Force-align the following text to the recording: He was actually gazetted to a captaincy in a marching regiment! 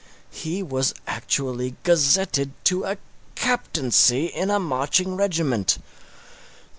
He 0.31 0.63
was 0.63 0.95
actually 1.05 1.75
gazetted 1.83 2.53
to 2.63 2.85
a 2.85 2.97
captaincy 3.35 4.25
in 4.25 4.49
a 4.49 4.57
marching 4.57 5.15
regiment! 5.15 5.77